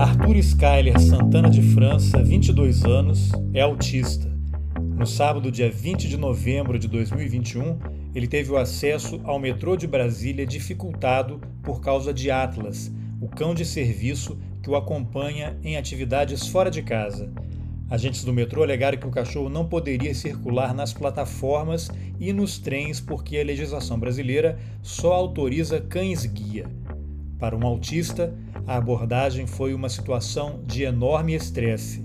[0.00, 4.32] Arthur Skyler Santana de França, 22 anos, é autista.
[4.96, 7.78] No sábado, dia 20 de novembro de 2021,
[8.14, 12.90] ele teve o acesso ao metrô de Brasília dificultado por causa de Atlas,
[13.20, 17.30] o cão de serviço que o acompanha em atividades fora de casa.
[17.90, 23.02] Agentes do metrô alegaram que o cachorro não poderia circular nas plataformas e nos trens
[23.02, 26.79] porque a legislação brasileira só autoriza cães-guia.
[27.40, 28.34] Para um autista,
[28.66, 32.04] a abordagem foi uma situação de enorme estresse.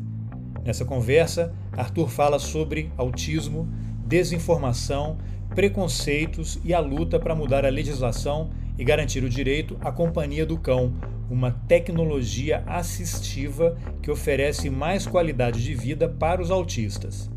[0.63, 3.67] Nessa conversa, Arthur fala sobre autismo,
[4.07, 5.17] desinformação,
[5.53, 10.57] preconceitos e a luta para mudar a legislação e garantir o direito à companhia do
[10.57, 10.93] cão,
[11.29, 17.29] uma tecnologia assistiva que oferece mais qualidade de vida para os autistas.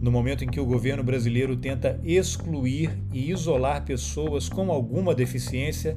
[0.00, 5.96] No momento em que o governo brasileiro tenta excluir e isolar pessoas com alguma deficiência,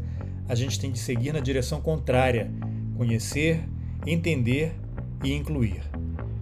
[0.49, 2.51] a gente tem que seguir na direção contrária:
[2.97, 3.63] conhecer,
[4.05, 4.73] entender
[5.23, 5.81] e incluir.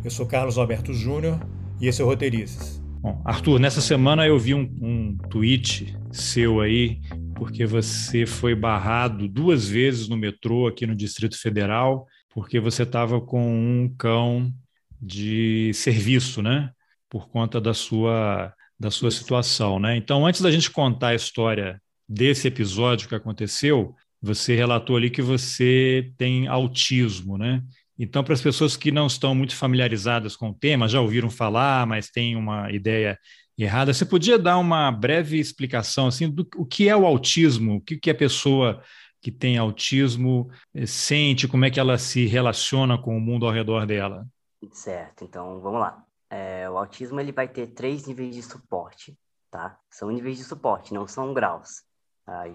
[0.04, 1.38] Eu sou Carlos Alberto Júnior
[1.82, 2.82] e esse é o Roteirizes.
[3.02, 7.00] Bom, Arthur, nessa semana eu vi um, um tweet seu aí
[7.36, 13.22] porque você foi barrado duas vezes no metrô aqui no Distrito Federal, porque você estava
[13.22, 14.52] com um cão
[15.00, 16.72] de serviço, né?
[17.08, 19.96] Por conta da sua, da sua situação, né?
[19.96, 25.22] Então, antes da gente contar a história desse episódio que aconteceu, você relatou ali que
[25.22, 27.64] você tem autismo, né?
[28.00, 31.88] Então, para as pessoas que não estão muito familiarizadas com o tema, já ouviram falar,
[31.88, 33.18] mas têm uma ideia
[33.58, 33.94] errada.
[33.94, 37.98] Você podia dar uma breve explicação assim do o que é o autismo, o que,
[37.98, 38.84] que a pessoa
[39.20, 43.52] que tem autismo eh, sente, como é que ela se relaciona com o mundo ao
[43.52, 44.28] redor dela?
[44.72, 46.04] Certo, então vamos lá.
[46.30, 49.18] É, o autismo ele vai ter três níveis de suporte,
[49.50, 49.80] tá?
[49.90, 51.84] São níveis de suporte, não são graus.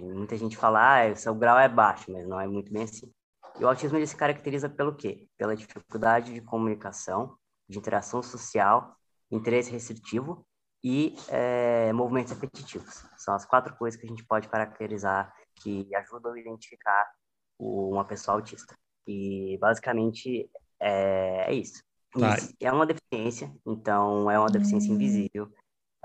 [0.00, 3.10] Muita gente fala, ah, o seu grau é baixo, mas não é muito bem assim.
[3.58, 5.28] E o autismo ele se caracteriza pelo quê?
[5.36, 7.36] Pela dificuldade de comunicação,
[7.68, 8.96] de interação social,
[9.30, 10.46] interesse restritivo
[10.84, 13.04] e é, movimentos repetitivos.
[13.16, 17.10] São as quatro coisas que a gente pode caracterizar que ajudam a identificar
[17.58, 18.76] uma pessoa autista.
[19.06, 21.82] E basicamente é, é isso.
[22.12, 22.36] Tá.
[22.60, 25.50] É uma deficiência, então é uma deficiência invisível.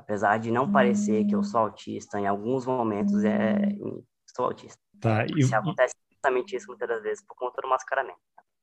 [0.07, 3.75] Apesar de não parecer que eu sou autista, em alguns momentos é,
[4.33, 4.79] sou autista.
[5.01, 5.25] Tá.
[5.25, 5.43] E...
[5.43, 8.17] Se acontece justamente isso muitas das vezes por conta do mascaramento,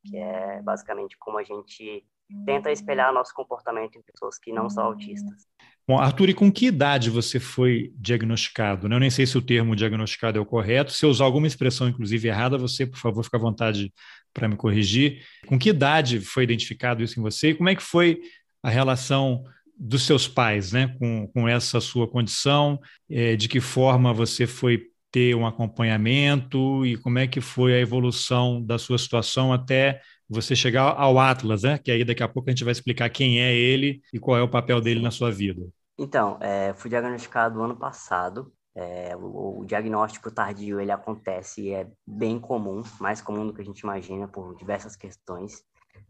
[0.07, 2.03] que é basicamente como a gente
[2.47, 5.47] tenta espelhar nosso comportamento em pessoas que não são autistas.
[5.87, 8.91] Bom, Arthur, e com que idade você foi diagnosticado?
[8.91, 10.93] Eu nem sei se o termo diagnosticado é o correto.
[10.93, 13.93] Se eu usar alguma expressão, inclusive, errada, você, por favor, fica à vontade
[14.33, 15.23] para me corrigir.
[15.47, 17.51] Com que idade foi identificado isso em você?
[17.51, 18.19] E como é que foi
[18.63, 19.45] a relação
[19.77, 22.81] dos seus pais né, com, com essa sua condição?
[23.11, 27.79] É, de que forma você foi ter um acompanhamento e como é que foi a
[27.79, 31.79] evolução da sua situação até você chegar ao Atlas, né?
[31.79, 34.43] Que aí daqui a pouco a gente vai explicar quem é ele e qual é
[34.43, 35.69] o papel dele na sua vida.
[35.97, 38.53] Então, é, fui diagnosticado ano passado.
[38.75, 43.63] É, o, o, diagnóstico tardio ele acontece e é bem comum, mais comum do que
[43.63, 45.63] a gente imagina por diversas questões.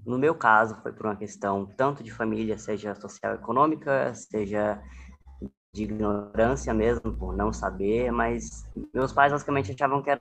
[0.06, 4.82] No meu caso, foi por uma questão tanto de família, seja social econômica, seja
[5.72, 8.64] de ignorância mesmo, por não saber, mas
[8.94, 10.20] meus pais basicamente achavam que era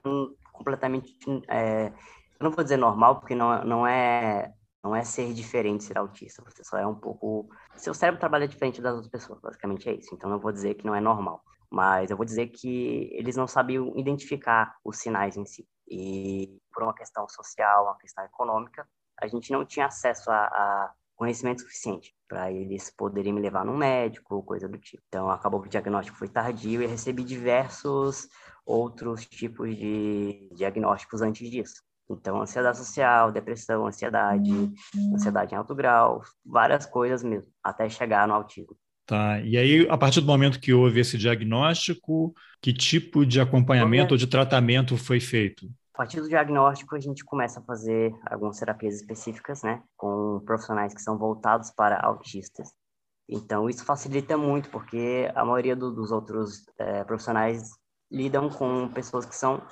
[0.52, 1.16] completamente
[1.48, 1.92] é,
[2.40, 4.52] eu não vou dizer normal, porque não, não é
[4.82, 7.48] não é ser diferente ser autista, você só é um pouco.
[7.76, 10.14] Seu cérebro trabalha diferente das outras pessoas, basicamente é isso.
[10.14, 13.46] Então não vou dizer que não é normal, mas eu vou dizer que eles não
[13.46, 15.66] sabiam identificar os sinais em si.
[15.88, 18.86] E por uma questão social, uma questão econômica,
[19.20, 23.76] a gente não tinha acesso a, a conhecimento suficiente para eles poderem me levar num
[23.76, 25.02] médico, coisa do tipo.
[25.08, 28.28] Então acabou que o diagnóstico foi tardio e recebi diversos
[28.66, 31.82] outros tipos de diagnósticos antes disso.
[32.10, 34.50] Então, ansiedade social, depressão, ansiedade,
[35.14, 38.76] ansiedade em alto grau, várias coisas mesmo, até chegar no autismo.
[39.06, 39.40] Tá.
[39.40, 44.18] E aí, a partir do momento que houve esse diagnóstico, que tipo de acompanhamento ou
[44.18, 45.70] de tratamento foi feito?
[45.94, 50.92] A partir do diagnóstico, a gente começa a fazer algumas terapias específicas, né, com profissionais
[50.92, 52.68] que são voltados para autistas.
[53.28, 57.70] Então, isso facilita muito, porque a maioria do, dos outros é, profissionais
[58.10, 59.62] lidam com pessoas que são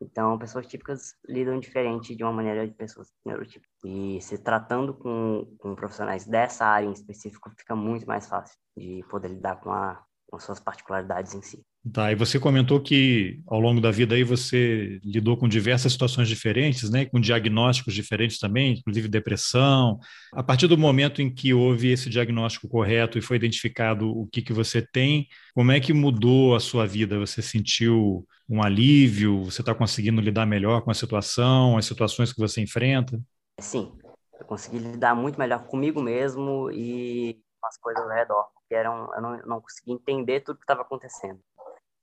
[0.00, 3.74] então, pessoas típicas lidam diferente de uma maneira de pessoas neurotípicas.
[3.84, 9.04] E se tratando com, com profissionais dessa área em específico, fica muito mais fácil de
[9.08, 11.64] poder lidar com, a, com as suas particularidades em si.
[11.94, 16.28] Tá, e você comentou que ao longo da vida aí você lidou com diversas situações
[16.28, 19.98] diferentes, né, com diagnósticos diferentes também, inclusive depressão.
[20.34, 24.42] A partir do momento em que houve esse diagnóstico correto e foi identificado o que,
[24.42, 27.18] que você tem, como é que mudou a sua vida?
[27.18, 29.44] Você sentiu um alívio?
[29.44, 33.18] Você está conseguindo lidar melhor com a situação, as situações que você enfrenta?
[33.58, 33.98] sim,
[34.38, 39.14] eu consegui lidar muito melhor comigo mesmo e com as coisas ao redor, porque eram,
[39.14, 41.40] eu não, não conseguia entender tudo que estava acontecendo.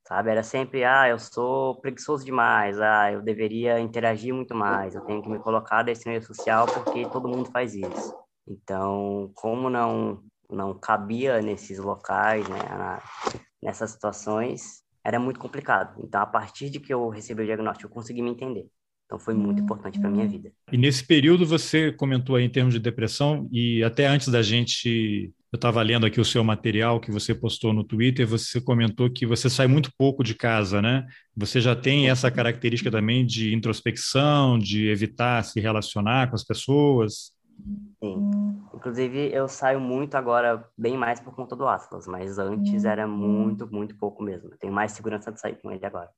[0.08, 5.02] Sabe, era sempre, ah, eu sou preguiçoso demais, ah, eu deveria interagir muito mais, eu
[5.02, 8.16] tenho que me colocar desse meio social porque todo mundo faz isso.
[8.48, 13.02] Então, como não não cabia nesses locais, né, na,
[13.62, 16.02] nessas situações, era muito complicado.
[16.02, 18.66] Então, a partir de que eu recebi o diagnóstico, eu consegui me entender.
[19.08, 20.52] Então foi muito importante para minha vida.
[20.72, 25.34] E nesse período você comentou aí em termos de depressão e até antes da gente,
[25.52, 29.26] eu estava lendo aqui o seu material que você postou no Twitter, você comentou que
[29.26, 31.08] você sai muito pouco de casa, né?
[31.36, 37.32] Você já tem essa característica também de introspecção, de evitar se relacionar com as pessoas.
[38.04, 38.30] Sim.
[38.74, 43.72] Inclusive, eu saio muito agora, bem mais por conta do Atlas, mas antes era muito,
[43.72, 44.50] muito pouco mesmo.
[44.52, 46.10] Eu tenho mais segurança de sair com ele agora.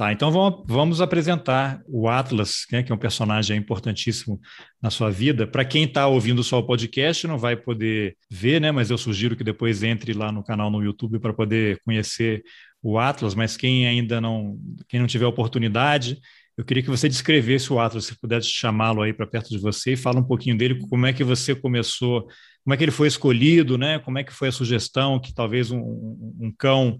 [0.00, 4.40] Tá, então vamos, vamos apresentar o Atlas, né, que é um personagem importantíssimo
[4.80, 5.46] na sua vida.
[5.46, 8.72] Para quem está ouvindo só o podcast, não vai poder ver, né?
[8.72, 12.42] Mas eu sugiro que depois entre lá no canal no YouTube para poder conhecer
[12.82, 13.34] o Atlas.
[13.34, 14.58] Mas quem ainda não,
[14.88, 16.18] quem não tiver oportunidade,
[16.56, 19.92] eu queria que você descrevesse o Atlas, se pudesse chamá-lo aí para perto de você
[19.92, 22.28] e fala um pouquinho dele, como é que você começou
[22.64, 23.98] como é que ele foi escolhido, né?
[23.98, 26.98] Como é que foi a sugestão que talvez um, um cão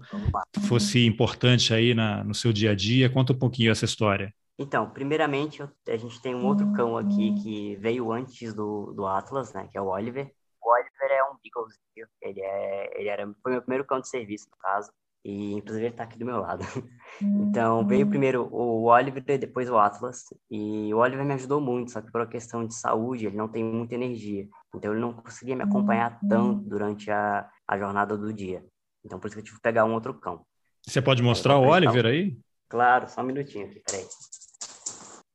[0.67, 3.09] fosse importante aí na, no seu dia a dia?
[3.09, 4.33] Conta um pouquinho essa história.
[4.57, 9.53] Então, primeiramente, a gente tem um outro cão aqui que veio antes do, do Atlas,
[9.53, 9.67] né?
[9.71, 10.31] Que é o Oliver.
[10.61, 12.07] O Oliver é um Beaglezinho.
[12.21, 14.91] Ele, é, ele era, foi meu primeiro cão de serviço, no caso.
[15.23, 16.63] E, inclusive, ele está aqui do meu lado.
[17.21, 20.23] Então, veio primeiro o Oliver e depois o Atlas.
[20.49, 23.47] E o Oliver me ajudou muito, só que por uma questão de saúde, ele não
[23.47, 24.47] tem muita energia.
[24.73, 28.65] Então, ele não conseguia me acompanhar tanto durante a, a jornada do dia.
[29.05, 30.43] Então, por isso que eu tive que pegar um outro cão.
[30.87, 32.35] Você pode mostrar o Oliver aí?
[32.67, 34.05] Claro, só um minutinho aqui, peraí.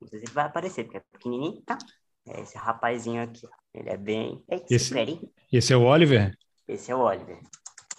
[0.00, 1.79] Não sei se vai aparecer, porque é pequenininho, tá?
[2.27, 3.47] É esse rapazinho aqui.
[3.73, 4.43] Ele é bem...
[4.69, 4.93] Esse,
[5.53, 6.37] esse é o Oliver?
[6.67, 7.38] Esse é o Oliver.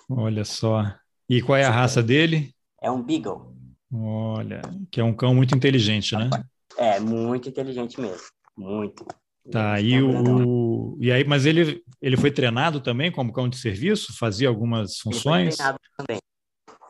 [0.09, 0.83] Olha só.
[1.29, 2.53] E qual é a raça dele?
[2.81, 3.53] É um Beagle.
[3.93, 6.29] Olha, que é um cão muito inteligente, né?
[6.77, 8.27] É, muito inteligente mesmo.
[8.55, 9.05] Muito.
[9.51, 14.17] Tá, e, o, e aí, mas ele, ele foi treinado também como cão de serviço?
[14.17, 15.47] Fazia algumas funções?
[15.47, 16.17] Ele foi treinado também.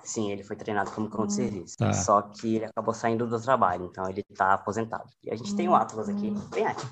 [0.04, 1.75] Sim, ele foi treinado como cão de serviço.
[1.78, 1.94] Tá.
[1.94, 5.06] Só que ele acabou saindo do trabalho, então ele está aposentado.
[5.24, 6.88] E a gente tem o Atlas aqui, bem aqui.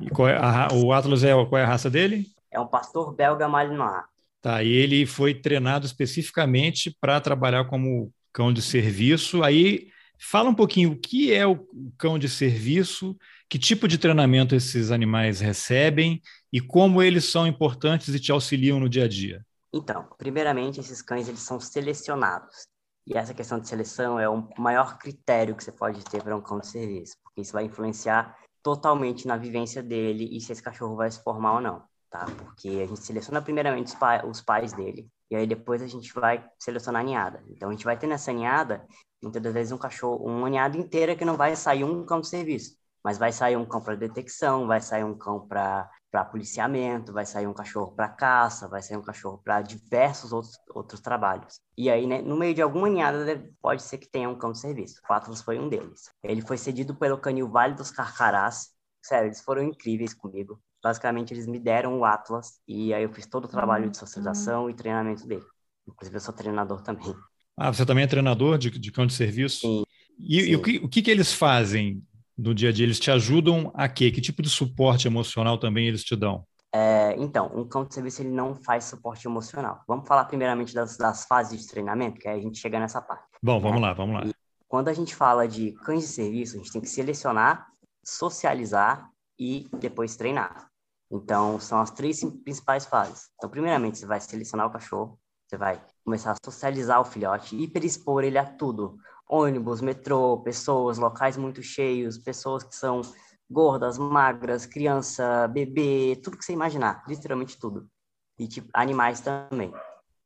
[0.00, 2.26] E qual é a, o Atlas é qual é a raça dele?
[2.50, 4.04] É um pastor belga malinois.
[4.44, 9.42] Tá, e ele foi treinado especificamente para trabalhar como cão de serviço.
[9.42, 9.88] Aí
[10.20, 13.16] fala um pouquinho o que é o cão de serviço,
[13.48, 16.20] que tipo de treinamento esses animais recebem
[16.52, 19.42] e como eles são importantes e te auxiliam no dia a dia.
[19.72, 22.66] Então, primeiramente, esses cães eles são selecionados.
[23.06, 26.42] E essa questão de seleção é o maior critério que você pode ter para um
[26.42, 30.96] cão de serviço, porque isso vai influenciar totalmente na vivência dele e se esse cachorro
[30.96, 32.26] vai se formar ou não tá?
[32.38, 36.14] Porque a gente seleciona primeiramente os, pa os pais dele, e aí depois a gente
[36.14, 37.42] vai selecionar a ninhada.
[37.48, 38.86] Então a gente vai ter nessa ninhada,
[39.20, 42.28] muitas das vezes, um cachorro, uma ninhada inteira que não vai sair um cão de
[42.28, 47.12] serviço, mas vai sair um cão para detecção, vai sair um cão para para policiamento,
[47.12, 51.58] vai sair um cachorro para caça, vai sair um cachorro para diversos outros, outros trabalhos.
[51.76, 54.60] E aí, né, no meio de alguma ninhada, pode ser que tenha um cão de
[54.60, 55.00] serviço.
[55.10, 56.08] O Atlas foi um deles.
[56.22, 58.68] Ele foi cedido pelo canil Vale dos Carcarás.
[59.02, 63.24] Sério, eles foram incríveis comigo basicamente eles me deram o Atlas e aí eu fiz
[63.24, 65.44] todo o trabalho de socialização e treinamento dele.
[65.88, 67.14] Inclusive eu sou treinador também.
[67.56, 69.60] Ah, você também é treinador de, de cão de serviço?
[69.60, 69.84] Sim.
[70.18, 70.50] E, sim.
[70.50, 72.02] e o, que, o que, que eles fazem
[72.36, 72.84] no dia a dia?
[72.84, 74.10] Eles te ajudam a quê?
[74.10, 76.44] Que tipo de suporte emocional também eles te dão?
[76.70, 79.80] É, então, um cão de serviço ele não faz suporte emocional.
[79.88, 83.24] Vamos falar primeiramente das, das fases de treinamento, que aí a gente chega nessa parte.
[83.42, 83.86] Bom, vamos né?
[83.86, 84.26] lá, vamos lá.
[84.26, 84.34] E
[84.68, 87.68] quando a gente fala de cães de serviço, a gente tem que selecionar,
[88.04, 90.68] socializar e depois treinar.
[91.14, 93.30] Então, são as três principais fases.
[93.36, 95.16] Então, primeiramente, você vai selecionar o cachorro,
[95.46, 98.96] você vai começar a socializar o filhote, hiperexpor ele a tudo.
[99.28, 103.00] Ônibus, metrô, pessoas, locais muito cheios, pessoas que são
[103.48, 107.88] gordas, magras, criança, bebê, tudo que você imaginar, literalmente tudo.
[108.36, 109.72] E tipo, animais também.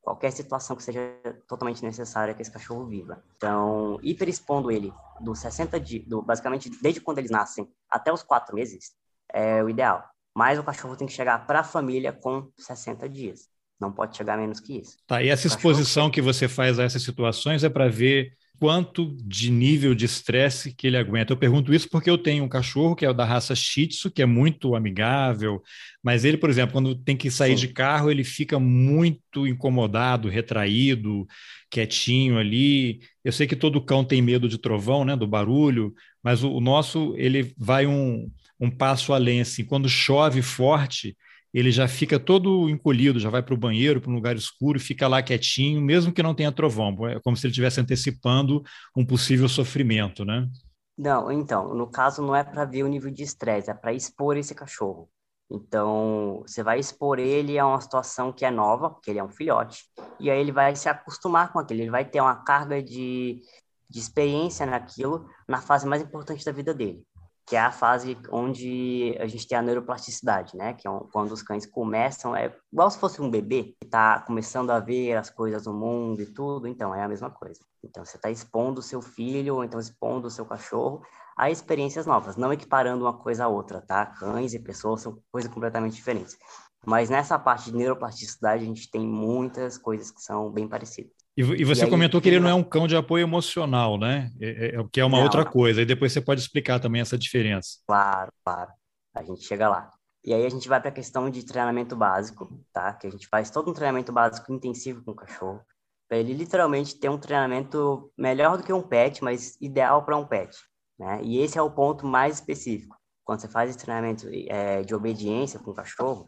[0.00, 1.00] Qualquer situação que seja
[1.46, 3.22] totalmente necessária que esse cachorro viva.
[3.36, 4.90] Então, hiperexpondo ele
[5.20, 8.94] dos 60 dias, do, basicamente desde quando eles nascem até os quatro meses,
[9.30, 10.02] é o ideal
[10.38, 13.48] mas o cachorro tem que chegar para a família com 60 dias.
[13.80, 14.96] Não pode chegar menos que isso.
[15.04, 19.50] Tá, e essa exposição que você faz a essas situações é para ver quanto de
[19.50, 21.32] nível de estresse que ele aguenta.
[21.32, 24.22] Eu pergunto isso porque eu tenho um cachorro que é da raça Shih Tzu, que
[24.22, 25.60] é muito amigável,
[26.00, 27.66] mas ele, por exemplo, quando tem que sair Sim.
[27.66, 31.26] de carro, ele fica muito incomodado, retraído,
[31.68, 33.00] quietinho ali.
[33.24, 35.92] Eu sei que todo cão tem medo de trovão, né, do barulho,
[36.22, 38.30] mas o, o nosso ele vai um,
[38.60, 39.64] um passo além assim.
[39.64, 41.16] Quando chove forte,
[41.52, 45.08] ele já fica todo encolhido, já vai para o banheiro, para um lugar escuro, fica
[45.08, 47.08] lá quietinho, mesmo que não tenha trovão.
[47.08, 48.62] É como se ele estivesse antecipando
[48.96, 50.48] um possível sofrimento, né?
[50.96, 54.36] Não, então, no caso não é para ver o nível de estresse, é para expor
[54.36, 55.08] esse cachorro.
[55.50, 59.30] Então, você vai expor ele a uma situação que é nova, porque ele é um
[59.30, 59.84] filhote,
[60.20, 63.40] e aí ele vai se acostumar com aquilo, ele vai ter uma carga de,
[63.88, 67.02] de experiência naquilo na fase mais importante da vida dele
[67.48, 70.74] que é a fase onde a gente tem a neuroplasticidade, né?
[70.74, 74.70] Que é quando os cães começam, é igual se fosse um bebê que está começando
[74.70, 77.60] a ver as coisas do mundo e tudo, então é a mesma coisa.
[77.82, 81.02] Então você está expondo o seu filho ou então expondo o seu cachorro
[81.36, 84.06] a experiências novas, não equiparando uma coisa a outra, tá?
[84.06, 86.36] Cães e pessoas são coisas completamente diferentes.
[86.84, 91.17] Mas nessa parte de neuroplasticidade a gente tem muitas coisas que são bem parecidas.
[91.38, 93.96] E, e você e aí, comentou que ele não é um cão de apoio emocional,
[93.96, 94.32] né?
[94.40, 95.80] É, é, que é uma não, outra coisa.
[95.80, 97.78] E depois você pode explicar também essa diferença.
[97.86, 98.72] Claro, claro.
[99.14, 99.88] A gente chega lá.
[100.24, 102.92] E aí a gente vai para a questão de treinamento básico, tá?
[102.92, 105.60] Que a gente faz todo um treinamento básico intensivo com o cachorro,
[106.08, 110.26] para ele literalmente ter um treinamento melhor do que um pet, mas ideal para um
[110.26, 110.58] pet,
[110.98, 111.20] né?
[111.22, 112.96] E esse é o ponto mais específico.
[113.24, 116.26] Quando você faz esse treinamento é, de obediência com o cachorro,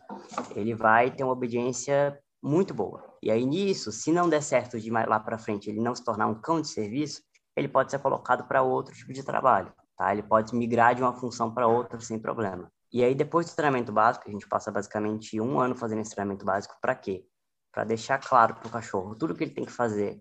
[0.55, 3.05] ele vai ter uma obediência muito boa.
[3.23, 6.27] E aí nisso, se não der certo de lá para frente ele não se tornar
[6.27, 7.23] um cão de serviço,
[7.57, 10.13] ele pode ser colocado para outro tipo de trabalho, tá?
[10.13, 12.71] Ele pode migrar de uma função para outra sem problema.
[12.93, 16.45] E aí depois do treinamento básico, a gente passa basicamente um ano fazendo esse treinamento
[16.45, 17.25] básico para quê?
[17.73, 20.21] Para deixar claro para o cachorro tudo que ele tem que fazer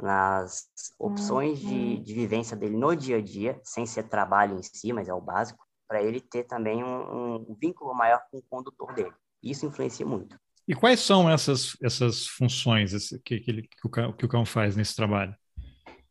[0.00, 2.02] nas opções de, uhum.
[2.02, 5.20] de vivência dele no dia a dia, sem ser trabalho em si, mas é o
[5.20, 9.14] básico, para ele ter também um, um vínculo maior com o condutor dele.
[9.42, 10.38] Isso influencia muito.
[10.68, 12.92] E quais são essas, essas funções
[13.24, 15.34] que, que, ele, que, o cão, que o cão faz nesse trabalho?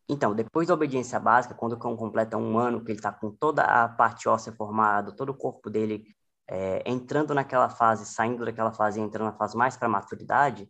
[0.09, 3.29] Então, depois da obediência básica, quando o cão completa um ano, que ele está com
[3.29, 6.05] toda a parte óssea formada, todo o corpo dele
[6.49, 10.67] é, entrando naquela fase, saindo daquela fase e entrando na fase mais para maturidade,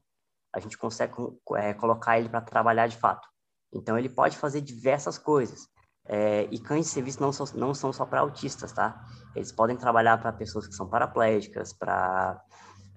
[0.54, 1.14] a gente consegue
[1.56, 3.26] é, colocar ele para trabalhar de fato.
[3.74, 5.70] Então, ele pode fazer diversas coisas.
[6.10, 9.02] É, e cães de serviço não, não são só para autistas, tá?
[9.34, 12.42] Eles podem trabalhar para pessoas que são paraplégicas, para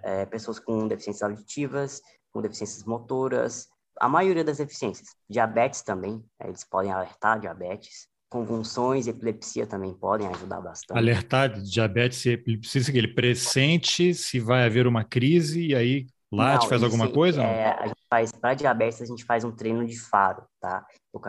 [0.03, 2.01] é, pessoas com deficiências auditivas,
[2.33, 3.69] com deficiências motoras,
[4.01, 5.09] a maioria das deficiências.
[5.29, 8.09] Diabetes também, é, eles podem alertar diabetes.
[8.31, 10.97] Convulsões epilepsia também podem ajudar bastante.
[10.97, 16.83] Alertar diabetes e epilepsia, ele pressente se vai haver uma crise e aí late, faz
[16.83, 17.43] alguma coisa?
[17.43, 20.87] É, a gente faz, para diabetes, a gente faz um treino de faro, tá?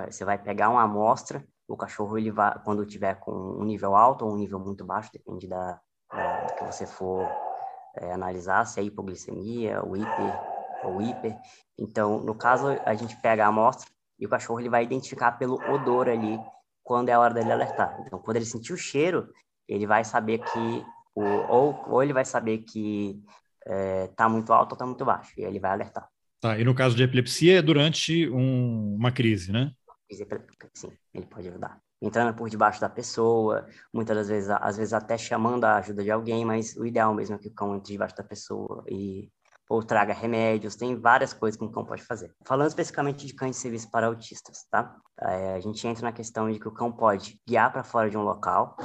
[0.09, 4.25] Você vai pegar uma amostra, o cachorro, ele vai, quando tiver com um nível alto
[4.25, 5.79] ou um nível muito baixo, depende da,
[6.11, 7.27] da que você for
[7.95, 10.51] é, analisar se é hipoglicemia, o hiper
[10.83, 11.35] ou hiper.
[11.77, 15.55] Então, no caso, a gente pega a amostra e o cachorro ele vai identificar pelo
[15.71, 16.39] odor ali
[16.83, 18.01] quando é a hora dele alertar.
[18.05, 19.29] Então, quando ele sentir o cheiro,
[19.67, 23.21] ele vai saber que o, ou, ou ele vai saber que
[23.59, 26.07] está é, muito alto ou está muito baixo, e ele vai alertar.
[26.39, 29.71] Tá, e no caso de epilepsia é durante um, uma crise, né?
[30.73, 35.17] Sim, ele pode ajudar entrando por debaixo da pessoa, muitas das vezes, às vezes até
[35.17, 38.15] chamando a ajuda de alguém, mas o ideal mesmo é que o cão entre debaixo
[38.15, 39.29] da pessoa e
[39.69, 42.35] ou traga remédios, tem várias coisas que o cão pode fazer.
[42.43, 44.97] Falando especificamente de cães de serviço para autistas, tá?
[45.17, 48.17] É, a gente entra na questão de que o cão pode guiar para fora de
[48.17, 48.75] um local,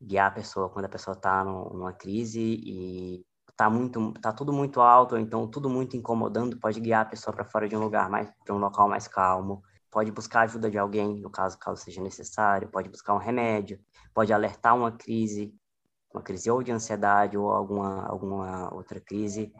[0.00, 3.22] guiar a pessoa quando a pessoa está numa crise e
[3.54, 7.34] tá muito, tá tudo muito alto, ou então tudo muito incomodando, pode guiar a pessoa
[7.34, 9.62] para fora de um lugar mais, para um local mais calmo
[9.94, 13.78] pode buscar ajuda de alguém, no caso, caso seja necessário, pode buscar um remédio,
[14.12, 15.54] pode alertar uma crise,
[16.12, 19.52] uma crise ou de ansiedade ou alguma, alguma outra crise.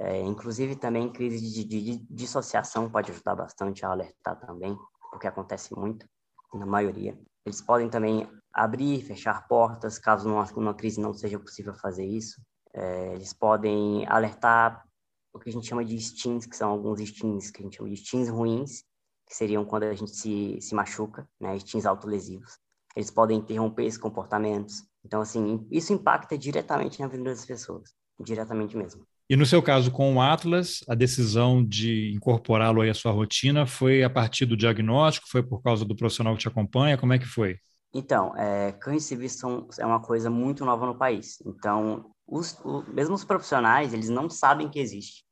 [0.00, 4.76] É, inclusive também crise de, de, de, dissociação pode ajudar bastante a alertar também,
[5.12, 6.04] porque acontece muito,
[6.52, 7.16] na maioria.
[7.46, 12.42] Eles podem também abrir, fechar portas, caso numa, numa crise não seja possível fazer isso.
[12.74, 14.84] É, eles podem alertar
[15.32, 17.88] o que a gente chama de stins, que são alguns stins que a gente chama
[17.88, 18.82] de stins ruins,
[19.26, 22.58] que seriam quando a gente se, se machuca, né, stins autolesivos.
[22.94, 24.82] Eles podem interromper esses comportamentos.
[25.04, 29.06] Então, assim, isso impacta diretamente na vida das pessoas, diretamente mesmo.
[29.28, 33.66] E no seu caso com o Atlas, a decisão de incorporá-lo aí à sua rotina
[33.66, 37.18] foi a partir do diagnóstico, foi por causa do profissional que te acompanha, como é
[37.18, 37.58] que foi?
[37.92, 41.38] Então, é, cães civis são, é uma coisa muito nova no país.
[41.44, 45.24] Então, os, o, mesmo os profissionais, eles não sabem que existe.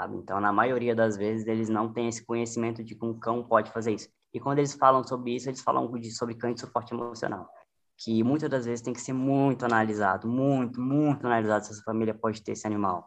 [0.00, 0.16] Sabe?
[0.16, 3.70] Então, na maioria das vezes, eles não têm esse conhecimento de que um cão pode
[3.70, 4.08] fazer isso.
[4.32, 7.48] E quando eles falam sobre isso, eles falam de, sobre cães de suporte emocional,
[7.98, 12.14] que muitas das vezes tem que ser muito analisado, muito, muito analisado se essa família
[12.14, 13.06] pode ter esse animal.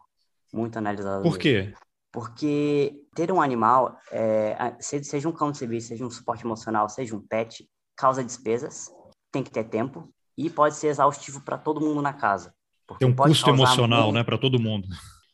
[0.54, 1.24] Muito analisado.
[1.24, 1.74] Por quê?
[2.12, 7.16] Porque ter um animal, é, seja um cão de serviço, seja um suporte emocional, seja
[7.16, 8.92] um pet, causa despesas,
[9.32, 12.54] tem que ter tempo e pode ser exaustivo para todo mundo na casa.
[13.00, 14.16] Tem um custo emocional, muito...
[14.16, 14.88] né, para todo mundo.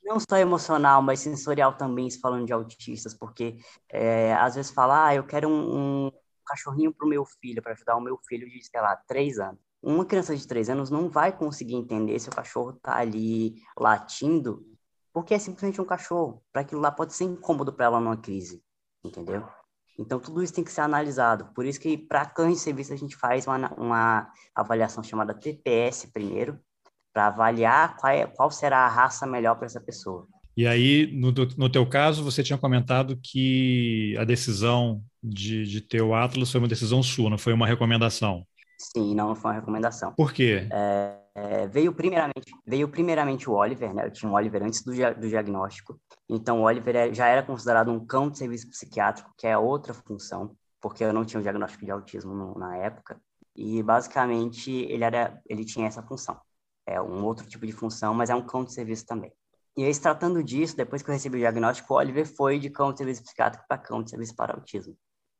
[0.10, 5.06] Não só emocional, mas sensorial também, se falando de autistas, porque é, às vezes fala,
[5.06, 6.12] ah, eu quero um, um
[6.44, 9.60] cachorrinho para o meu filho, para ajudar o meu filho de, sei lá, três anos.
[9.80, 14.66] Uma criança de três anos não vai conseguir entender se o cachorro está ali latindo,
[15.13, 16.44] porque é simplesmente um cachorro.
[16.51, 18.63] Para aquilo lá pode ser incômodo para ela numa crise,
[19.04, 19.48] entendeu?
[20.00, 21.54] Então, tudo isso tem que ser analisado.
[21.54, 26.08] Por isso que, para cães de serviço, a gente faz uma, uma avaliação chamada TPS
[26.12, 26.60] primeiro,
[27.13, 30.28] para avaliar qual, é, qual será a raça melhor para essa pessoa.
[30.56, 36.01] E aí, no, no teu caso, você tinha comentado que a decisão de, de ter
[36.01, 38.46] o Atlas foi uma decisão sua, não foi uma recomendação.
[38.78, 40.13] Sim, não foi uma recomendação.
[40.16, 40.68] Por quê?
[40.72, 44.06] É, é, veio, primeiramente, veio primeiramente o Oliver, né?
[44.06, 46.00] Eu tinha um Oliver antes do, do diagnóstico.
[46.28, 49.94] Então, o Oliver é, já era considerado um cão de serviço psiquiátrico, que é outra
[49.94, 53.18] função, porque eu não tinha o diagnóstico de autismo no, na época.
[53.56, 56.38] E, basicamente, ele, era, ele tinha essa função
[56.89, 59.31] é um outro tipo de função, mas é um cão de serviço também.
[59.77, 62.91] E aí, tratando disso, depois que eu recebi o diagnóstico, o Oliver foi de cão
[62.91, 64.98] de serviço psiquiátrico para cão de serviço para autismo,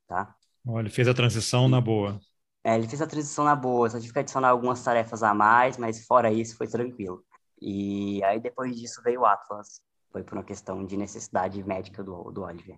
[0.08, 0.34] tá?
[0.66, 2.20] Olha, ele fez a transição na boa.
[2.64, 5.78] É, ele fez a transição na boa, só tive que adicionar algumas tarefas a mais,
[5.78, 7.24] mas fora isso foi tranquilo.
[7.62, 9.82] E aí, depois disso, veio o Atlas.
[10.12, 12.78] Foi por uma questão de necessidade médica do, do Oliver.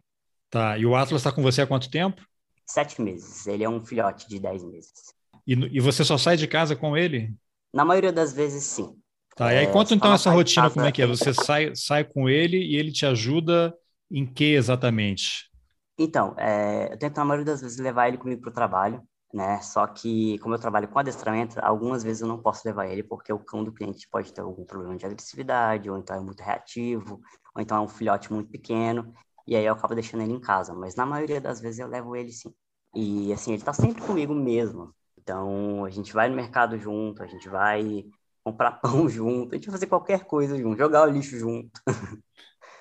[0.49, 2.21] Tá, e o Atlas está com você há quanto tempo?
[2.65, 3.47] Sete meses.
[3.47, 5.13] Ele é um filhote de dez meses.
[5.45, 7.33] E, e você só sai de casa com ele?
[7.73, 8.95] Na maioria das vezes, sim.
[9.35, 11.07] Tá, e aí é, conta então essa rotina, como é que é?
[11.07, 13.73] Você sai, sai com ele e ele te ajuda
[14.09, 15.49] em que exatamente?
[15.97, 19.01] Então, é, eu tento na maioria das vezes levar ele comigo para o trabalho,
[19.33, 19.61] né?
[19.61, 23.31] Só que, como eu trabalho com adestramento, algumas vezes eu não posso levar ele porque
[23.31, 27.21] o cão do cliente pode ter algum problema de agressividade, ou então é muito reativo,
[27.55, 29.13] ou então é um filhote muito pequeno,
[29.47, 30.73] e aí eu acabo deixando ele em casa.
[30.73, 32.53] Mas na maioria das vezes eu levo ele sim.
[32.95, 37.27] E assim, ele está sempre comigo mesmo, então, a gente vai no mercado junto, a
[37.27, 38.05] gente vai
[38.43, 41.79] comprar pão junto, a gente vai fazer qualquer coisa junto, jogar o lixo junto,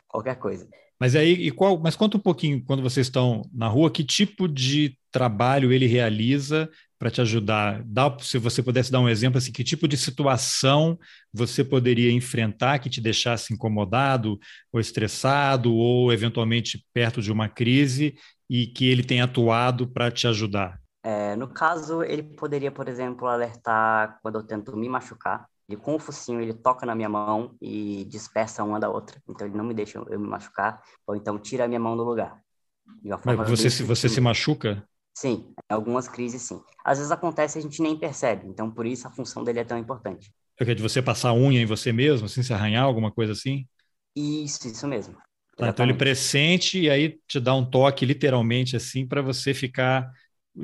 [0.08, 0.68] qualquer coisa.
[0.98, 4.98] Mas aí, qual, mas conta um pouquinho, quando vocês estão na rua, que tipo de
[5.10, 7.82] trabalho ele realiza para te ajudar?
[7.86, 10.98] Dá, se você pudesse dar um exemplo, assim, que tipo de situação
[11.32, 14.38] você poderia enfrentar que te deixasse incomodado
[14.70, 18.14] ou estressado ou eventualmente perto de uma crise
[18.48, 20.78] e que ele tem atuado para te ajudar?
[21.02, 25.48] É, no caso, ele poderia, por exemplo, alertar quando eu tento me machucar.
[25.68, 29.22] Ele, com o focinho, ele toca na minha mão e dispersa uma da outra.
[29.28, 30.82] Então, ele não me deixa eu me machucar.
[31.06, 32.42] Ou então, tira a minha mão do lugar.
[33.24, 34.86] Mas você, se, você se machuca?
[35.14, 36.60] Sim, em algumas crises, sim.
[36.84, 38.46] Às vezes acontece e a gente nem percebe.
[38.46, 40.32] Então, por isso, a função dele é tão importante.
[40.58, 43.66] É que de você passar unha em você mesmo, assim, se arranhar, alguma coisa assim?
[44.14, 45.16] Isso, isso mesmo.
[45.56, 50.10] Tá, então ele pressente e aí te dá um toque, literalmente, assim, para você ficar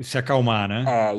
[0.03, 0.85] se acalmar, né?
[0.85, 1.13] É,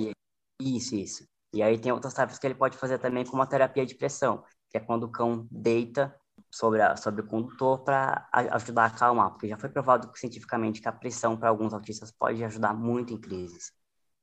[0.61, 1.29] isso, isso.
[1.53, 4.43] E aí tem outras tarefas que ele pode fazer também com uma terapia de pressão,
[4.71, 6.15] que é quando o cão deita
[6.51, 10.89] sobre, a, sobre o condutor para ajudar a acalmar, porque já foi provado cientificamente que
[10.89, 13.73] a pressão para alguns autistas pode ajudar muito em crises.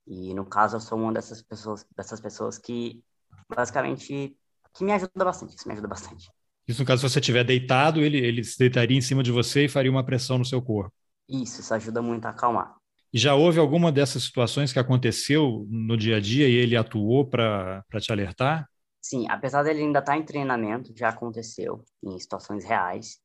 [0.07, 3.03] E no caso eu sou uma dessas pessoas, dessas pessoas que
[3.49, 4.37] basicamente
[4.73, 6.29] que me ajuda bastante, isso me ajuda bastante.
[6.67, 9.65] Isso no caso se você estiver deitado, ele ele se deitaria em cima de você
[9.65, 10.93] e faria uma pressão no seu corpo.
[11.27, 12.75] Isso, isso ajuda muito a acalmar.
[13.17, 17.81] Já houve alguma dessas situações que aconteceu no dia a dia e ele atuou para
[18.01, 18.69] te alertar?
[19.01, 23.17] Sim, apesar dele ainda estar tá em treinamento, já aconteceu em situações reais.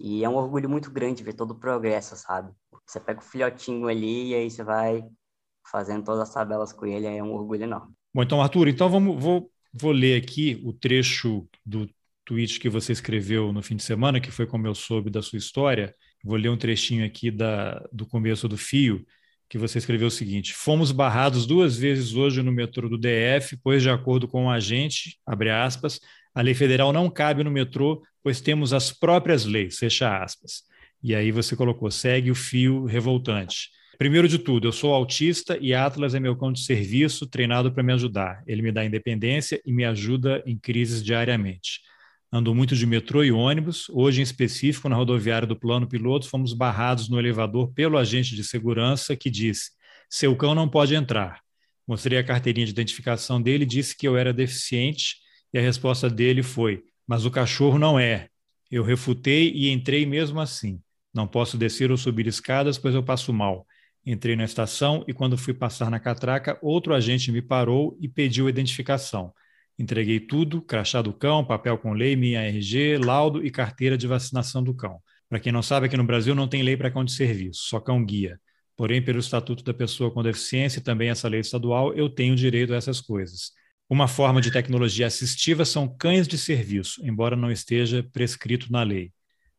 [0.00, 2.52] E é um orgulho muito grande ver todo o progresso, sabe?
[2.84, 5.04] Você pega o filhotinho ali e aí você vai
[5.70, 7.94] fazendo todas as tabelas com ele, é um orgulho enorme.
[8.12, 11.88] Bom, então, Arthur, então vamos, vou, vou ler aqui o trecho do
[12.24, 15.38] tweet que você escreveu no fim de semana, que foi como eu soube da sua
[15.38, 15.94] história.
[16.24, 19.06] Vou ler um trechinho aqui da, do começo do fio
[19.48, 23.82] que você escreveu o seguinte: fomos barrados duas vezes hoje no metrô do DF, pois,
[23.82, 26.00] de acordo com o agente, abre aspas,
[26.34, 30.62] a lei federal não cabe no metrô, pois temos as próprias leis, fecha aspas.
[31.02, 33.70] E aí você colocou, segue o fio revoltante.
[33.98, 37.82] Primeiro de tudo, eu sou autista e Atlas é meu cão de serviço, treinado para
[37.82, 38.42] me ajudar.
[38.46, 41.80] Ele me dá independência e me ajuda em crises diariamente.
[42.32, 43.88] Ando muito de metrô e ônibus.
[43.90, 48.42] Hoje, em específico, na rodoviária do plano piloto, fomos barrados no elevador pelo agente de
[48.42, 49.70] segurança que disse:
[50.10, 51.40] seu cão não pode entrar.
[51.86, 55.16] Mostrei a carteirinha de identificação dele disse que eu era deficiente,
[55.54, 58.28] e a resposta dele foi: mas o cachorro não é.
[58.70, 60.80] Eu refutei e entrei mesmo assim.
[61.14, 63.64] Não posso descer ou subir escadas, pois eu passo mal.
[64.04, 68.48] Entrei na estação e, quando fui passar na catraca, outro agente me parou e pediu
[68.48, 69.32] identificação.
[69.78, 74.62] Entreguei tudo: crachá do cão, papel com lei, minha RG, laudo e carteira de vacinação
[74.62, 75.00] do cão.
[75.28, 77.80] Para quem não sabe, aqui no Brasil não tem lei para cão de serviço, só
[77.80, 78.40] cão guia.
[78.76, 82.72] Porém, pelo Estatuto da Pessoa com Deficiência e também essa lei estadual, eu tenho direito
[82.74, 83.52] a essas coisas.
[83.88, 89.12] Uma forma de tecnologia assistiva são cães de serviço, embora não esteja prescrito na lei.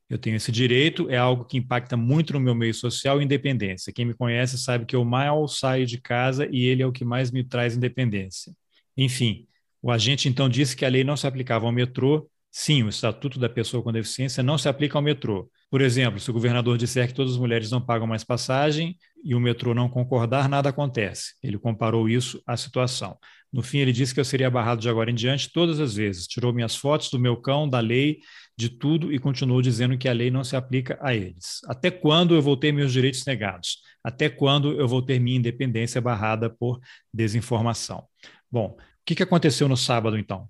[0.10, 3.92] Eu tenho esse direito, é algo que impacta muito no meu meio social e independência.
[3.92, 7.04] Quem me conhece sabe que eu mal saio de casa e ele é o que
[7.04, 8.54] mais me traz independência.
[8.96, 9.48] Enfim,
[9.88, 12.30] o agente então disse que a lei não se aplicava ao metrô.
[12.52, 15.50] Sim, o Estatuto da Pessoa com Deficiência não se aplica ao metrô.
[15.70, 19.34] Por exemplo, se o governador disser que todas as mulheres não pagam mais passagem e
[19.34, 21.36] o metrô não concordar, nada acontece.
[21.42, 23.18] Ele comparou isso à situação.
[23.50, 26.28] No fim, ele disse que eu seria barrado de agora em diante todas as vezes.
[26.28, 28.20] Tirou minhas fotos do meu cão, da lei,
[28.58, 31.62] de tudo e continuou dizendo que a lei não se aplica a eles.
[31.66, 33.78] Até quando eu vou ter meus direitos negados?
[34.04, 36.78] Até quando eu vou ter minha independência barrada por
[37.14, 38.04] desinformação?
[38.52, 40.50] Bom, que, que aconteceu no sábado, então?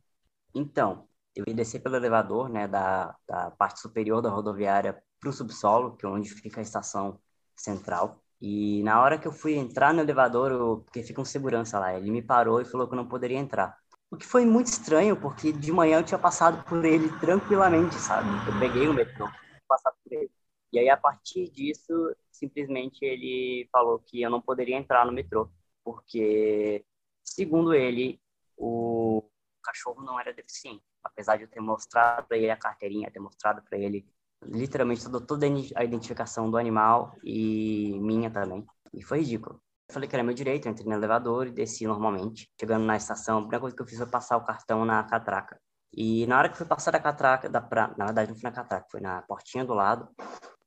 [0.54, 5.34] Então, eu ia descer pelo elevador né, da, da parte superior da rodoviária para o
[5.34, 7.20] subsolo, que é onde fica a estação
[7.56, 8.20] central.
[8.41, 11.96] E na hora que eu fui entrar no elevador, eu, porque fica um segurança lá,
[11.96, 13.78] ele me parou e falou que eu não poderia entrar.
[14.10, 18.28] O que foi muito estranho, porque de manhã eu tinha passado por ele tranquilamente, sabe?
[18.48, 19.30] Eu peguei o metrô,
[19.67, 20.32] passado por ele.
[20.74, 21.93] E aí, a partir disso,
[22.32, 25.48] simplesmente ele falou que eu não poderia entrar no metrô,
[25.84, 26.84] porque,
[27.24, 28.20] segundo ele,
[28.58, 29.24] o
[29.63, 30.84] cachorro não era deficiente.
[31.04, 34.06] Apesar de eu ter mostrado para ele a carteirinha, ter mostrado para ele
[34.43, 38.65] literalmente toda, a identificação do animal e minha também.
[38.93, 39.62] E foi ridículo.
[39.89, 42.52] Eu falei que era meu direito, eu entrei no elevador e desci normalmente.
[42.60, 45.60] Chegando na estação, a primeira coisa que eu fiz foi passar o cartão na catraca.
[45.93, 47.93] E na hora que fui passar da catraca, da pra...
[47.98, 50.10] na verdade não foi na catraca, foi na portinha do lado,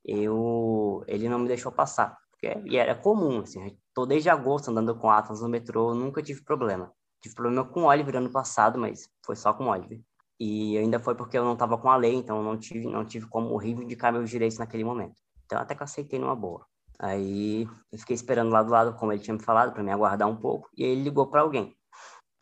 [0.03, 2.17] eu ele não me deixou passar.
[2.31, 2.47] Porque...
[2.67, 6.43] E era comum, assim, eu tô desde agosto andando com Atlas no metrô, nunca tive
[6.43, 6.91] problema.
[7.21, 10.01] Tive problema com o Oliver ano passado, mas foi só com o Oliver.
[10.39, 13.27] E ainda foi porque eu não estava com a lei, então não tive, não tive
[13.27, 15.15] como reivindicar meus direitos naquele momento.
[15.45, 16.65] Então até que eu aceitei numa boa.
[16.99, 20.27] Aí eu fiquei esperando lá do lado, como ele tinha me falado, para me aguardar
[20.27, 21.75] um pouco, e ele ligou para alguém.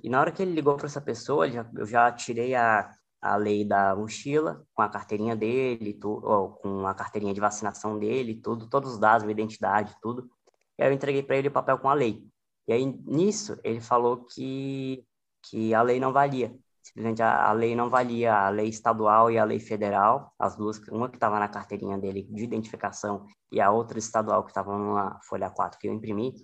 [0.01, 2.89] E na hora que ele ligou para essa pessoa, eu já tirei a,
[3.21, 7.99] a lei da mochila, com a carteirinha dele, tu, ou, com a carteirinha de vacinação
[7.99, 10.29] dele, tudo, todos os dados, minha identidade, tudo.
[10.77, 12.25] E aí eu entreguei para ele o papel com a lei.
[12.69, 15.03] E aí nisso ele falou que,
[15.41, 19.39] que a lei não valia, simplesmente a, a, lei não valia a lei estadual e
[19.39, 23.71] a lei federal, as duas, uma que estava na carteirinha dele de identificação e a
[23.71, 26.35] outra estadual que estava numa folha 4 que eu imprimi,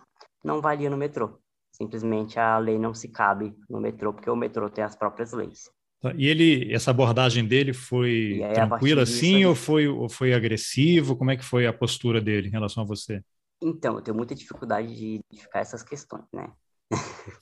[0.43, 1.39] não valia no metrô.
[1.71, 5.69] Simplesmente a lei não se cabe no metrô, porque o metrô tem as próprias leis.
[6.01, 11.15] Tá, e ele, essa abordagem dele foi aí, tranquila assim ou foi, ou foi agressivo?
[11.15, 13.21] Como é que foi a postura dele em relação a você?
[13.67, 16.53] Então, eu tenho muita dificuldade de identificar essas questões, né?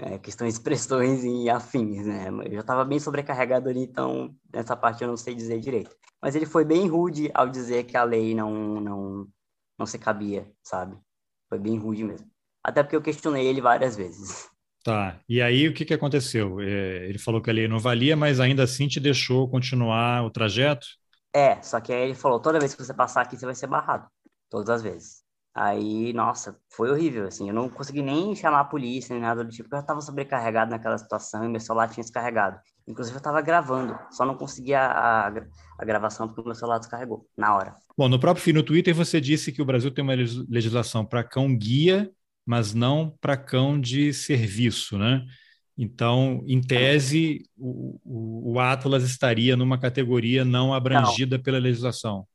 [0.00, 2.28] é, questões, expressões e afins, né?
[2.46, 5.94] Eu já estava bem sobrecarregado ali, então nessa parte eu não sei dizer direito.
[6.22, 9.28] Mas ele foi bem rude ao dizer que a lei não, não,
[9.78, 10.96] não se cabia, sabe?
[11.46, 12.30] Foi bem rude mesmo.
[12.64, 14.48] Até porque eu questionei ele várias vezes.
[14.82, 15.20] Tá.
[15.28, 16.58] E aí o que, que aconteceu?
[16.58, 20.30] É, ele falou que a lei não valia, mas ainda assim te deixou continuar o
[20.30, 20.86] trajeto?
[21.34, 23.66] É, só que aí ele falou: toda vez que você passar aqui, você vai ser
[23.66, 24.08] barrado.
[24.48, 25.22] Todas as vezes.
[25.52, 29.50] Aí, nossa, foi horrível, assim, eu não consegui nem chamar a polícia nem nada do
[29.50, 32.60] tipo, porque eu estava sobrecarregado naquela situação e meu celular tinha descarregado.
[32.86, 36.78] Inclusive, eu estava gravando, só não consegui a, a, a, gravação porque o meu celular
[36.78, 37.74] descarregou, na hora.
[37.98, 41.24] Bom, no próprio fim no Twitter você disse que o Brasil tem uma legislação para
[41.24, 42.08] cão guia,
[42.46, 45.24] mas não para cão de serviço, né?
[45.76, 51.42] Então, em tese, o, o, o Atlas estaria numa categoria não abrangida não.
[51.42, 52.26] pela legislação.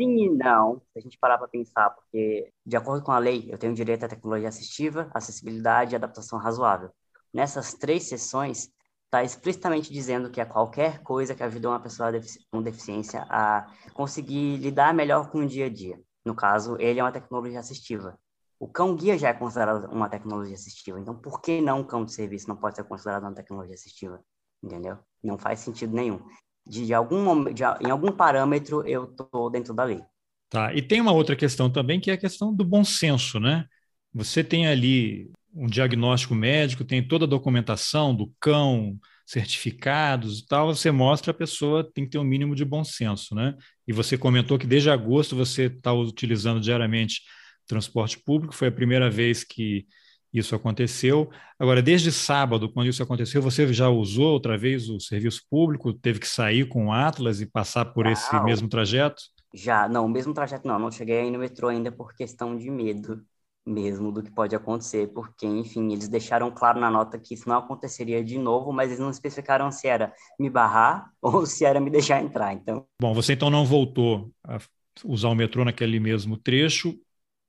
[0.00, 3.46] Sim e não, se a gente parar para pensar, porque, de acordo com a lei,
[3.48, 6.90] eu tenho direito à tecnologia assistiva, acessibilidade e adaptação razoável.
[7.32, 8.70] Nessas três sessões,
[9.04, 12.10] está explicitamente dizendo que é qualquer coisa que ajude uma pessoa
[12.50, 16.00] com deficiência a conseguir lidar melhor com o dia a dia.
[16.24, 18.18] No caso, ele é uma tecnologia assistiva.
[18.58, 22.14] O cão-guia já é considerado uma tecnologia assistiva, então por que não um cão de
[22.14, 24.24] serviço não pode ser considerado uma tecnologia assistiva?
[24.62, 24.98] Entendeu?
[25.22, 26.20] Não faz sentido nenhum
[26.66, 30.02] de, algum de, em algum parâmetro eu estou dentro da lei.
[30.48, 30.74] Tá.
[30.74, 33.64] E tem uma outra questão também que é a questão do bom senso, né?
[34.12, 40.74] Você tem ali um diagnóstico médico, tem toda a documentação do cão, certificados e tal,
[40.74, 43.54] você mostra a pessoa tem que ter um mínimo de bom senso, né?
[43.86, 47.22] E você comentou que desde agosto você está utilizando diariamente
[47.66, 49.86] transporte público, foi a primeira vez que
[50.32, 51.30] isso aconteceu.
[51.58, 55.92] Agora, desde sábado, quando isso aconteceu, você já usou outra vez o serviço público?
[55.92, 58.12] Teve que sair com o Atlas e passar por Não.
[58.12, 59.22] esse mesmo trajeto?
[59.54, 62.70] Já, não, o mesmo trajeto não, não cheguei aí no metrô ainda por questão de
[62.70, 63.22] medo
[63.64, 67.56] mesmo do que pode acontecer, porque, enfim, eles deixaram claro na nota que isso não
[67.56, 71.90] aconteceria de novo, mas eles não especificaram se era me barrar ou se era me
[71.90, 72.84] deixar entrar, então...
[73.00, 74.58] Bom, você então não voltou a
[75.04, 76.98] usar o metrô naquele mesmo trecho,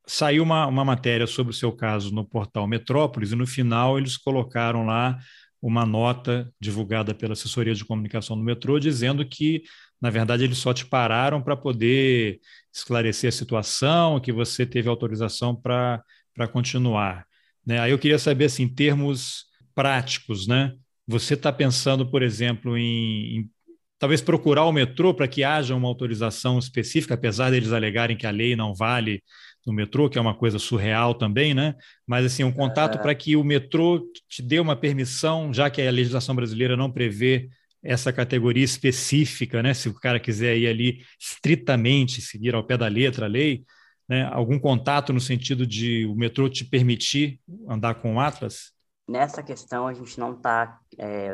[0.05, 4.17] saiu uma, uma matéria sobre o seu caso no portal Metrópolis e no final eles
[4.17, 5.17] colocaram lá
[5.61, 9.63] uma nota divulgada pela assessoria de comunicação do metrô dizendo que,
[10.01, 12.39] na verdade, eles só te pararam para poder
[12.73, 16.03] esclarecer a situação, que você teve autorização para
[16.51, 17.25] continuar.
[17.65, 17.79] Né?
[17.79, 20.73] Aí eu queria saber, assim, em termos práticos, né?
[21.07, 23.49] Você está pensando, por exemplo, em, em
[23.97, 28.31] talvez procurar o metrô para que haja uma autorização específica, apesar deles alegarem que a
[28.31, 29.23] lei não vale
[29.65, 31.75] no metrô, que é uma coisa surreal também, né?
[32.05, 33.01] Mas assim, um contato é...
[33.01, 37.49] para que o metrô te dê uma permissão, já que a legislação brasileira não prevê
[37.83, 39.73] essa categoria específica, né?
[39.73, 43.63] Se o cara quiser ir ali estritamente seguir ao pé da letra a lei,
[44.07, 44.29] né?
[44.31, 48.71] Algum contato no sentido de o metrô te permitir andar com o Atlas?
[49.07, 51.33] Nessa questão a gente não está, é,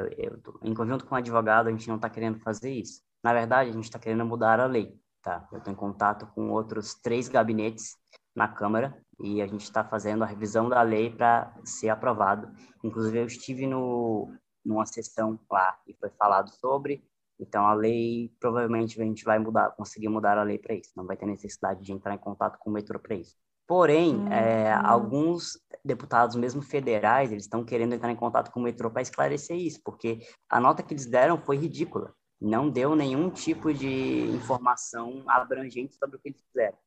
[0.63, 3.01] em conjunto com o advogado, a gente não está querendo fazer isso.
[3.23, 4.91] Na verdade, a gente está querendo mudar a lei.
[5.21, 5.47] Tá?
[5.51, 7.97] Eu estou em contato com outros três gabinetes
[8.39, 12.49] na Câmara e a gente está fazendo a revisão da lei para ser aprovado.
[12.81, 14.33] Inclusive, eu estive no,
[14.65, 17.03] numa sessão lá e foi falado sobre.
[17.37, 20.91] Então, a lei, provavelmente, a gente vai mudar, conseguir mudar a lei para isso.
[20.95, 23.35] Não vai ter necessidade de entrar em contato com o metrô para isso.
[23.67, 24.31] Porém, uhum.
[24.31, 29.01] é, alguns deputados, mesmo federais, eles estão querendo entrar em contato com o metrô para
[29.01, 34.21] esclarecer isso, porque a nota que eles deram foi ridícula não deu nenhum tipo de
[34.29, 36.77] informação abrangente sobre o que eles fizeram.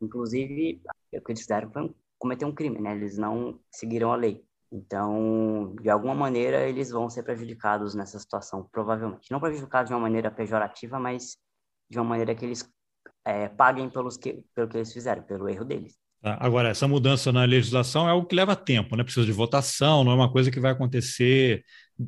[0.00, 0.80] Inclusive,
[1.12, 2.94] o que eles fizeram foi cometer um crime, né?
[2.94, 4.44] Eles não seguiram a lei.
[4.72, 9.30] Então, de alguma maneira, eles vão ser prejudicados nessa situação, provavelmente.
[9.30, 11.36] Não prejudicados de uma maneira pejorativa, mas
[11.88, 12.68] de uma maneira que eles
[13.24, 15.96] é, paguem pelos que, pelo que eles fizeram, pelo erro deles.
[16.20, 19.04] Tá, agora, essa mudança na legislação é algo que leva tempo, né?
[19.04, 21.62] Precisa de votação, não é uma coisa que vai acontecer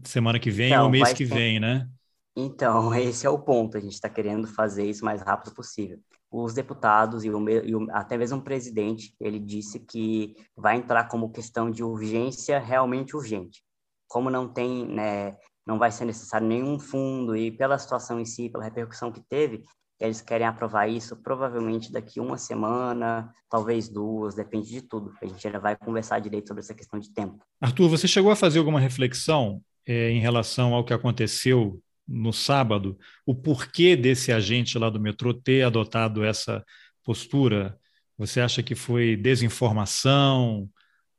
[0.05, 1.87] semana que vem ou mês que vem, né?
[2.35, 3.77] Então, esse é o ponto.
[3.77, 6.01] A gente está querendo fazer isso o mais rápido possível.
[6.31, 11.05] Os deputados e, o, e o, até mesmo o presidente, ele disse que vai entrar
[11.05, 13.63] como questão de urgência realmente urgente.
[14.09, 15.37] Como não tem, né,
[15.67, 19.65] não vai ser necessário nenhum fundo e pela situação em si, pela repercussão que teve,
[19.99, 25.13] eles querem aprovar isso provavelmente daqui uma semana, talvez duas, depende de tudo.
[25.23, 27.39] A gente ainda vai conversar direito sobre essa questão de tempo.
[27.61, 32.99] Arthur, você chegou a fazer alguma reflexão é, em relação ao que aconteceu no sábado,
[33.25, 36.65] o porquê desse agente lá do metrô ter adotado essa
[37.03, 37.79] postura?
[38.17, 40.69] Você acha que foi desinformação,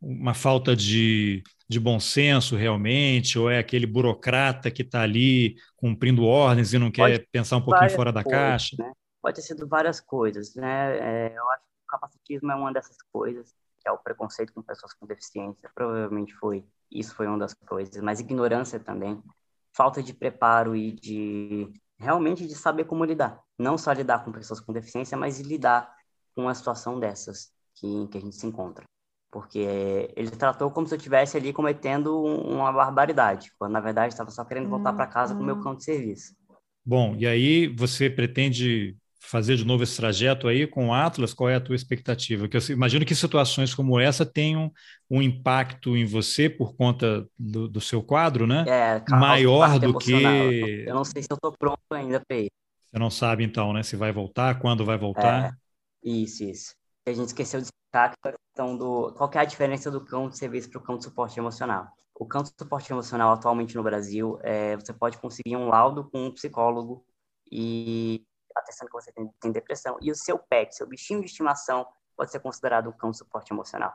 [0.01, 6.23] uma falta de, de bom senso realmente, ou é aquele burocrata que está ali cumprindo
[6.23, 8.75] ordens e não Pode quer pensar um pouquinho fora da coisas, caixa?
[8.79, 8.91] Né?
[9.21, 10.97] Pode ter sido várias coisas, né?
[10.97, 14.61] É, eu acho que o capacitismo é uma dessas coisas, que é o preconceito com
[14.61, 19.21] pessoas com deficiência, provavelmente foi, isso foi uma das coisas, mas ignorância também,
[19.77, 23.39] falta de preparo e de realmente de saber como lidar.
[23.57, 25.93] Não só lidar com pessoas com deficiência, mas lidar
[26.35, 28.83] com uma situação dessas que, que a gente se encontra.
[29.31, 29.59] Porque
[30.15, 34.43] ele tratou como se eu estivesse ali cometendo uma barbaridade, quando na verdade estava só
[34.43, 36.35] querendo voltar para casa com o meu cão de serviço.
[36.83, 41.33] Bom, e aí você pretende fazer de novo esse trajeto aí com o Atlas?
[41.33, 42.47] Qual é a tua expectativa?
[42.47, 44.71] Que eu imagino que situações como essa tenham
[45.09, 48.65] um impacto em você por conta do, do seu quadro, né?
[48.67, 50.13] É, maior do que.
[50.85, 52.51] Eu não sei se eu estou pronto ainda para isso.
[52.89, 53.83] Você não sabe então, né?
[53.83, 55.49] Se vai voltar, quando vai voltar?
[55.49, 55.51] É,
[56.03, 56.73] isso, isso.
[57.05, 60.37] A gente esqueceu de explicar a questão do qual é a diferença do cão de
[60.37, 61.87] serviço para o cão de suporte emocional.
[62.15, 66.25] O cão de suporte emocional atualmente no Brasil, é, você pode conseguir um laudo com
[66.25, 67.05] um psicólogo
[67.51, 68.25] e
[68.57, 69.97] atestando que você tem, tem depressão.
[70.01, 73.53] E o seu pet, seu bichinho de estimação, pode ser considerado um cão de suporte
[73.53, 73.93] emocional.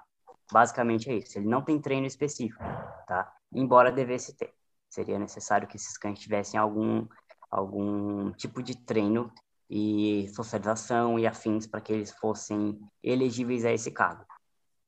[0.51, 1.39] Basicamente é isso.
[1.39, 2.63] Ele não tem treino específico,
[3.07, 3.33] tá?
[3.53, 4.55] Embora devesse ter.
[4.89, 7.07] Seria necessário que esses cães tivessem algum,
[7.51, 9.33] algum tipo de treino
[9.69, 14.27] e socialização e afins para que eles fossem elegíveis a esse cargo.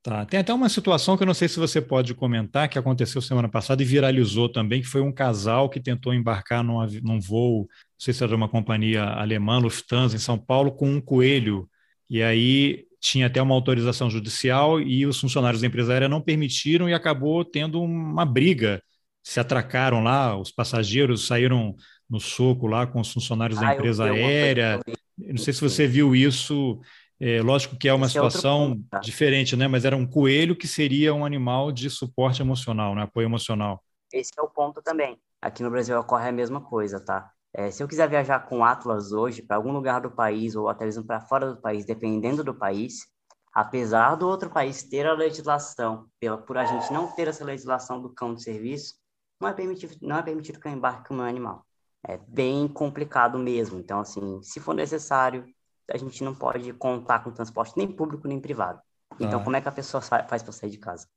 [0.05, 0.23] Tá.
[0.23, 3.49] Tem até uma situação que eu não sei se você pode comentar, que aconteceu semana
[3.49, 7.67] passada e viralizou também, que foi um casal que tentou embarcar num, num voo, não
[7.97, 11.67] sei se era de uma companhia alemã, Lufthansa, em São Paulo, com um coelho.
[12.07, 16.87] E aí tinha até uma autorização judicial e os funcionários da empresa aérea não permitiram
[16.87, 18.83] e acabou tendo uma briga.
[19.23, 21.75] Se atracaram lá, os passageiros saíram
[22.07, 24.79] no soco lá com os funcionários ah, da empresa aérea.
[25.17, 26.79] Não sei se você viu isso
[27.19, 28.99] é, lógico que é uma Esse situação é tá?
[28.99, 29.67] diferente, né?
[29.67, 33.03] Mas era um coelho que seria um animal de suporte emocional, né?
[33.03, 33.81] Apoio emocional.
[34.11, 35.17] Esse é o ponto também.
[35.41, 37.31] Aqui no Brasil ocorre a mesma coisa, tá?
[37.53, 40.83] É, se eu quiser viajar com Atlas hoje para algum lugar do país ou até
[40.83, 43.07] mesmo para fora do país, dependendo do país,
[43.53, 48.01] apesar do outro país ter a legislação, pela, por a gente não ter essa legislação
[48.01, 48.95] do cão de serviço,
[49.39, 51.65] não é permitido, não é permitido que eu embarque com o meu animal.
[52.05, 53.79] É bem complicado mesmo.
[53.79, 55.45] Então, assim, se for necessário,
[55.91, 58.79] a gente não pode contar com transporte nem público nem privado.
[59.19, 59.43] Então, ah.
[59.43, 61.07] como é que a pessoa faz para sair de casa?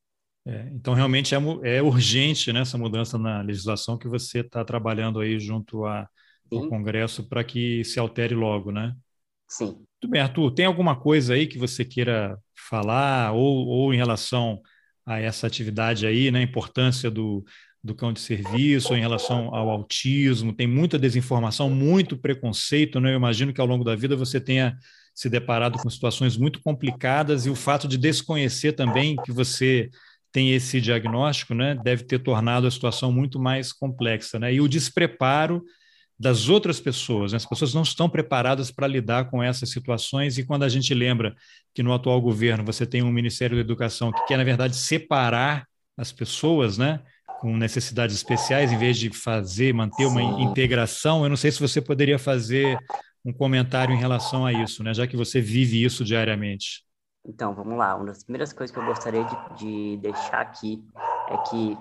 [0.47, 1.39] É, então, realmente é,
[1.77, 6.09] é urgente né, essa mudança na legislação que você está trabalhando aí junto a,
[6.51, 8.95] ao Congresso para que se altere logo, né?
[9.47, 9.67] Sim.
[9.67, 10.53] Muito bem, Arthur.
[10.53, 14.61] Tem alguma coisa aí que você queira falar ou, ou em relação
[15.05, 16.41] a essa atividade aí, né?
[16.41, 17.45] A importância do,
[17.89, 23.13] do cão de serviço, em relação ao autismo, tem muita desinformação, muito preconceito, né?
[23.13, 24.77] Eu imagino que ao longo da vida você tenha
[25.13, 29.91] se deparado com situações muito complicadas e o fato de desconhecer também que você
[30.31, 34.55] tem esse diagnóstico, né, deve ter tornado a situação muito mais complexa, né?
[34.55, 35.65] E o despreparo
[36.19, 37.37] das outras pessoas, né?
[37.37, 41.35] as pessoas não estão preparadas para lidar com essas situações e quando a gente lembra
[41.73, 45.65] que no atual governo você tem um Ministério da Educação que quer na verdade separar
[45.97, 47.01] as pessoas, né?
[47.41, 50.43] Com necessidades especiais, em vez de fazer, manter uma Sim.
[50.43, 51.23] integração.
[51.23, 52.79] Eu não sei se você poderia fazer
[53.25, 54.93] um comentário em relação a isso, né?
[54.93, 56.85] já que você vive isso diariamente.
[57.25, 57.95] Então, vamos lá.
[57.95, 60.83] Uma das primeiras coisas que eu gostaria de, de deixar aqui
[61.29, 61.77] é que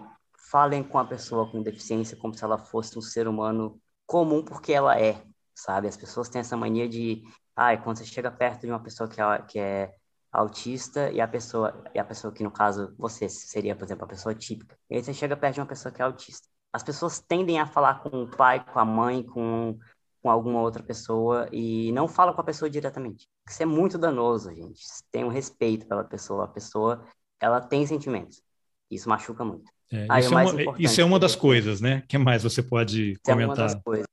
[0.52, 4.74] falem com a pessoa com deficiência como se ela fosse um ser humano comum, porque
[4.74, 5.22] ela é,
[5.54, 5.88] sabe?
[5.88, 7.24] As pessoas têm essa mania de,
[7.56, 9.93] ai, ah, quando você chega perto de uma pessoa que é, que é
[10.39, 14.08] autista e a pessoa e a pessoa que no caso você seria, por exemplo, a
[14.08, 14.78] pessoa típica.
[14.89, 16.47] E aí você chega perto de uma pessoa que é autista.
[16.71, 19.78] As pessoas tendem a falar com o pai, com a mãe, com
[20.21, 23.28] com alguma outra pessoa e não fala com a pessoa diretamente.
[23.50, 24.82] Isso é muito danoso, gente.
[25.10, 26.43] Tem um respeito pela pessoa.
[26.43, 27.02] A pessoa,
[27.39, 28.41] ela tem sentimentos.
[28.91, 29.71] Isso machuca muito.
[29.89, 32.00] É, isso, é uma, isso, é uma, das coisas, né?
[32.04, 33.41] O que mais você pode isso comentar?
[33.41, 34.08] É uma das coisas.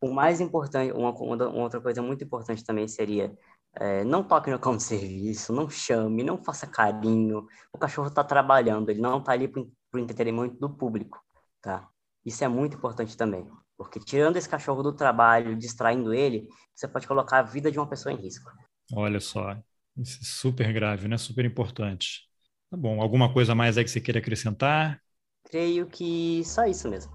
[0.00, 3.32] O, mais importante, uma, uma, outra coisa muito importante também seria
[3.76, 7.46] é, não toque no cão de serviço, não chame, não faça carinho.
[7.72, 11.18] O cachorro está trabalhando, ele não está ali para o entretenimento do público,
[11.60, 11.88] tá?
[12.24, 13.46] Isso é muito importante também.
[13.76, 17.88] Porque tirando esse cachorro do trabalho, distraindo ele, você pode colocar a vida de uma
[17.88, 18.50] pessoa em risco.
[18.92, 19.56] Olha só,
[19.96, 21.18] isso é super grave, né?
[21.18, 22.28] Super importante.
[22.70, 25.00] Tá bom, alguma coisa mais aí que você queira acrescentar?
[25.44, 27.12] Creio que só isso mesmo.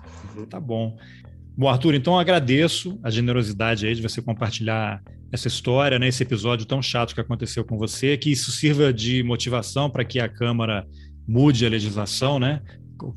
[0.50, 0.98] Tá bom.
[1.60, 6.66] Bom, Arthur, então agradeço a generosidade aí de você compartilhar essa história, né, esse episódio
[6.66, 10.88] tão chato que aconteceu com você, que isso sirva de motivação para que a Câmara
[11.28, 12.62] mude a legislação, né,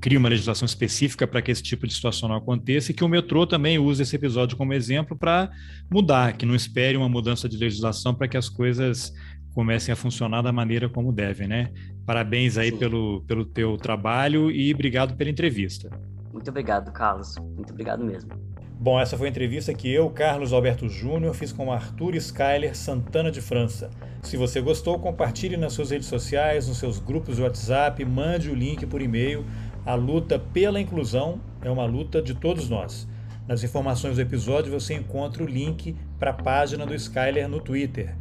[0.00, 3.08] cria uma legislação específica para que esse tipo de situação não aconteça e que o
[3.08, 5.48] metrô também use esse episódio como exemplo para
[5.88, 9.12] mudar, que não espere uma mudança de legislação para que as coisas
[9.54, 11.70] comecem a funcionar da maneira como devem, né?
[12.04, 15.88] Parabéns aí pelo, pelo teu trabalho e obrigado pela entrevista.
[16.32, 17.36] Muito obrigado, Carlos.
[17.38, 18.30] Muito obrigado mesmo.
[18.78, 23.30] Bom, essa foi a entrevista que eu, Carlos Alberto Júnior, fiz com Arthur Skyler Santana
[23.30, 23.90] de França.
[24.22, 28.54] Se você gostou, compartilhe nas suas redes sociais, nos seus grupos de WhatsApp, mande o
[28.54, 29.44] link por e-mail
[29.84, 33.08] a luta pela inclusão é uma luta de todos nós.
[33.48, 38.14] Nas informações do episódio você encontra o link para a página do Skyler no Twitter.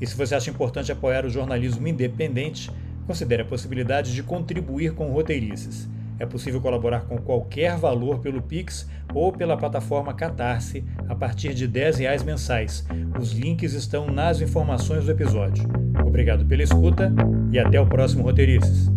[0.00, 2.70] E se você acha importante apoiar o jornalismo independente,
[3.06, 5.86] considere a possibilidade de contribuir com roteirices.
[6.22, 11.66] É possível colaborar com qualquer valor pelo Pix ou pela plataforma Catarse a partir de
[11.66, 12.86] R$ reais mensais.
[13.18, 15.64] Os links estão nas informações do episódio.
[16.06, 17.12] Obrigado pela escuta
[17.50, 18.88] e até o próximo Roteirices.